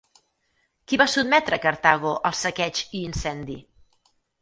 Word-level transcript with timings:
Qui 0.91 0.99
va 1.01 1.07
sotmetre 1.17 1.61
Cartago 1.67 2.17
al 2.31 2.37
saqueig 2.43 2.85
i 2.91 3.07
incendi? 3.13 3.63